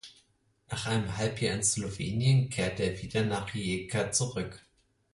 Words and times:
Nach 0.71 0.87
einem 0.87 1.15
Halbjahr 1.15 1.53
in 1.53 1.61
Slowenien 1.63 2.49
kehrte 2.49 2.81
er 2.81 2.99
wieder 3.03 3.23
nach 3.23 3.53
Rijeka 3.53 4.11
zurück. 4.11 4.65